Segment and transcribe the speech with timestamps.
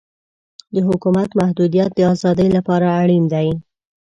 [0.73, 3.47] د حکومت محدودیت د ازادۍ لپاره اړین دی.